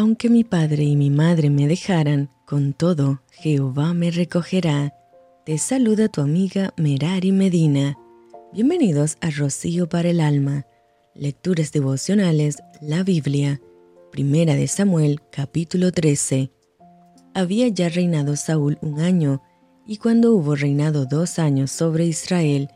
[0.00, 4.94] Aunque mi padre y mi madre me dejaran, con todo, Jehová me recogerá.
[5.44, 7.98] Te saluda tu amiga Merari Medina.
[8.50, 10.64] Bienvenidos a Rocío para el Alma.
[11.14, 13.60] Lecturas devocionales, la Biblia.
[14.10, 16.50] Primera de Samuel, capítulo 13.
[17.34, 19.42] Había ya reinado Saúl un año,
[19.86, 22.70] y cuando hubo reinado dos años sobre Israel,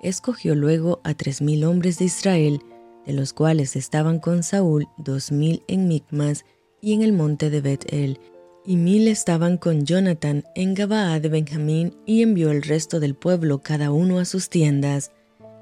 [0.00, 2.60] escogió luego a tres mil hombres de Israel,
[3.04, 6.46] de los cuales estaban con Saúl dos mil en Micmas
[6.82, 8.18] y en el monte de Bet-El,
[8.66, 13.62] y mil estaban con Jonathan en Gabaa de Benjamín, y envió el resto del pueblo
[13.62, 15.12] cada uno a sus tiendas.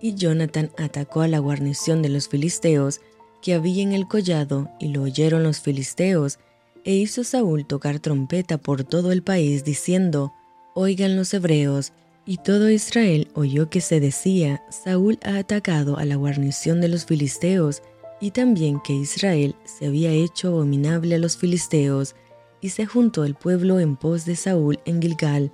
[0.00, 3.00] Y Jonathan atacó a la guarnición de los filisteos
[3.42, 6.38] que había en el collado, y lo oyeron los filisteos,
[6.84, 10.32] e hizo Saúl tocar trompeta por todo el país, diciendo,
[10.74, 11.92] Oigan los hebreos,
[12.24, 17.04] y todo Israel oyó que se decía, Saúl ha atacado a la guarnición de los
[17.04, 17.82] filisteos,
[18.22, 22.14] y también que Israel se había hecho abominable a los filisteos,
[22.60, 25.50] y se juntó el pueblo en pos de Saúl en Gilgal.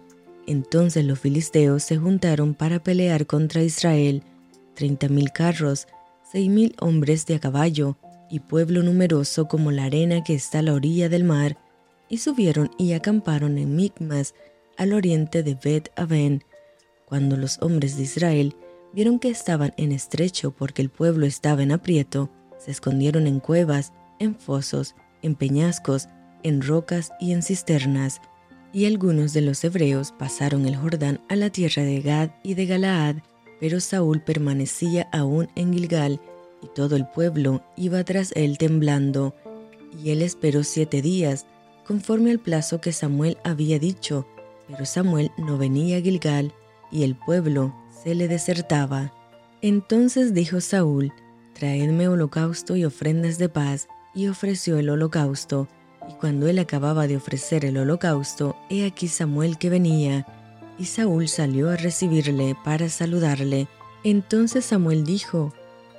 [0.47, 4.22] Entonces los filisteos se juntaron para pelear contra Israel,
[4.75, 5.86] treinta mil carros,
[6.30, 7.97] seis mil hombres de a caballo,
[8.30, 11.56] y pueblo numeroso como la arena que está a la orilla del mar,
[12.10, 14.34] y subieron y acamparon en Micmas,
[14.77, 16.44] al oriente de Bet Aven.
[17.06, 18.55] Cuando los hombres de Israel
[18.92, 23.92] vieron que estaban en estrecho porque el pueblo estaba en aprieto, se escondieron en cuevas,
[24.18, 26.08] en fosos, en peñascos,
[26.42, 28.20] en rocas y en cisternas.
[28.72, 32.66] Y algunos de los hebreos pasaron el Jordán a la tierra de Gad y de
[32.66, 33.16] Galaad,
[33.60, 36.20] pero Saúl permanecía aún en Gilgal,
[36.62, 39.34] y todo el pueblo iba tras él temblando.
[40.02, 41.46] Y él esperó siete días,
[41.86, 44.26] conforme al plazo que Samuel había dicho,
[44.68, 46.52] pero Samuel no venía a Gilgal,
[46.90, 49.12] y el pueblo se le desertaba.
[49.62, 51.12] Entonces dijo Saúl,
[51.58, 55.66] Traedme holocausto y ofrendas de paz, y ofreció el holocausto.
[56.08, 60.24] Y cuando él acababa de ofrecer el holocausto, he aquí Samuel que venía,
[60.78, 63.66] y Saúl salió a recibirle para saludarle.
[64.04, 65.52] Entonces Samuel dijo,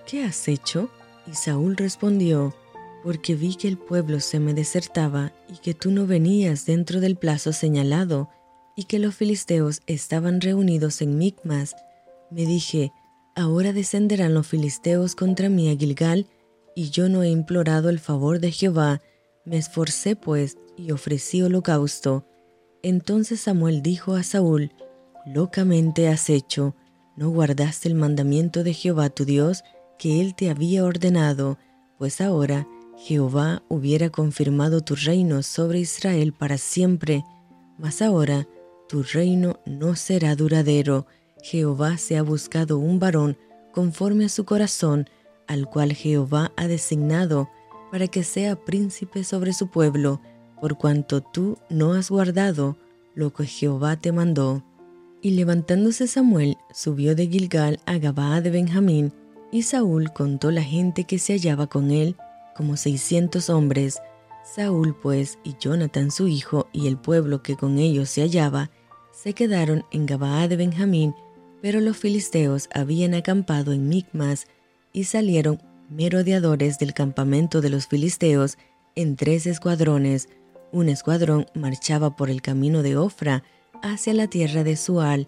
[0.08, 0.90] ¿Qué has hecho?
[1.28, 2.56] Y Saúl respondió,
[3.04, 7.18] porque vi que el pueblo se me desertaba y que tú no venías dentro del
[7.18, 8.30] plazo señalado,
[8.78, 11.76] y que los filisteos estaban reunidos en Micmas.
[12.32, 12.94] Me dije,
[13.40, 16.28] Ahora descenderán los filisteos contra mí a Gilgal,
[16.76, 19.02] y yo no he implorado el favor de Jehová.
[19.46, 22.26] Me esforcé pues y ofrecí holocausto.
[22.84, 24.74] Entonces Samuel dijo a Saúl,
[25.26, 26.76] Locamente has hecho,
[27.16, 29.64] no guardaste el mandamiento de Jehová tu Dios
[29.98, 31.58] que él te había ordenado,
[31.98, 32.68] pues ahora
[32.98, 37.24] Jehová hubiera confirmado tu reino sobre Israel para siempre,
[37.78, 38.50] mas ahora
[38.90, 41.08] tu reino no será duradero
[41.42, 43.38] Jehová se ha buscado un varón
[43.72, 45.10] conforme a su corazón,
[45.48, 47.50] al cual Jehová ha designado
[47.92, 50.22] para que sea príncipe sobre su pueblo,
[50.62, 52.78] por cuanto tú no has guardado
[53.16, 54.64] lo que Jehová te mandó.
[55.22, 59.14] Y levantándose Samuel, subió de Gilgal a Gabaa de Benjamín,
[59.52, 62.16] y Saúl contó la gente que se hallaba con él,
[62.56, 64.00] como seiscientos hombres.
[64.44, 68.70] Saúl pues y Jonathan su hijo y el pueblo que con ellos se hallaba,
[69.12, 71.14] se quedaron en Gabaa de Benjamín
[71.62, 74.48] pero los filisteos habían acampado en Micmas
[74.94, 78.58] y salieron merodeadores del campamento de los filisteos
[78.96, 80.30] en tres escuadrones.
[80.72, 83.44] Un escuadrón marchaba por el camino de Ofra
[83.82, 85.28] hacia la tierra de Sual,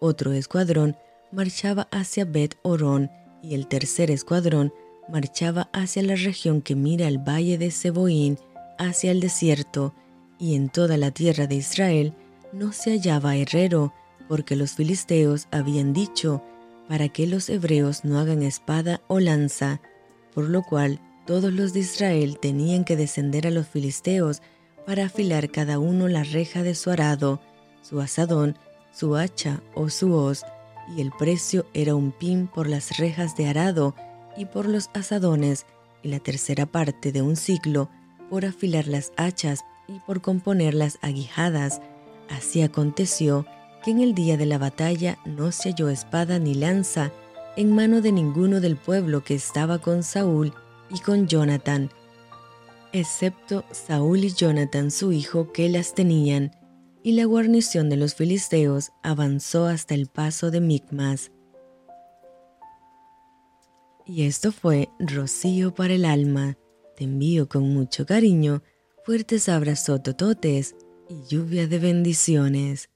[0.00, 0.96] otro escuadrón
[1.30, 3.10] marchaba hacia Bet Orón
[3.42, 4.72] y el tercer escuadrón
[5.08, 8.38] marchaba hacia la región que mira el valle de Seboín,
[8.78, 9.94] hacia el desierto,
[10.38, 12.14] y en toda la tierra de Israel
[12.52, 13.92] no se hallaba herrero,
[14.28, 16.42] porque los filisteos habían dicho,
[16.88, 19.80] para que los hebreos no hagan espada o lanza,
[20.34, 24.42] por lo cual todos los de Israel tenían que descender a los filisteos
[24.86, 27.40] para afilar cada uno la reja de su arado,
[27.82, 28.56] su asadón,
[28.92, 30.44] su hacha o su hoz,
[30.96, 33.94] y el precio era un pin por las rejas de arado
[34.36, 35.66] y por los asadones,
[36.02, 37.88] y la tercera parte de un ciclo
[38.28, 41.80] por afilar las hachas y por componer las aguijadas.
[42.28, 43.46] Así aconteció
[43.82, 47.12] que en el día de la batalla no se halló espada ni lanza
[47.56, 50.54] en mano de ninguno del pueblo que estaba con Saúl
[50.90, 51.90] y con Jonathan,
[52.92, 56.52] excepto Saúl y Jonathan su hijo que las tenían,
[57.02, 61.32] y la guarnición de los filisteos avanzó hasta el paso de Micmas.
[64.06, 66.56] Y esto fue Rocío para el alma.
[66.96, 68.62] Te envío con mucho cariño,
[69.04, 70.76] fuertes abrazos tototes
[71.08, 72.91] y lluvia de bendiciones.